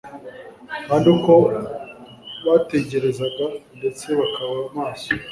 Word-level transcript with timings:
kandi 0.87 1.07
uko 1.15 1.31
bategerezaga 2.45 3.45
ndetse 3.77 4.05
bakaba 4.19 4.55
maso 4.77 5.11